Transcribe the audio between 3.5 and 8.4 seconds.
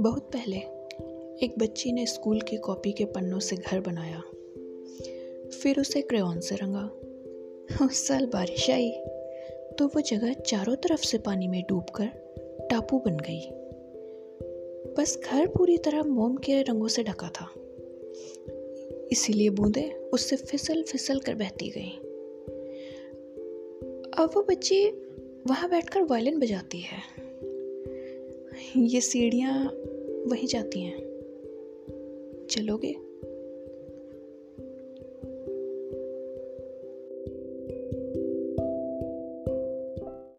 घर बनाया। फिर उसे क्रेन से रंगा। उस साल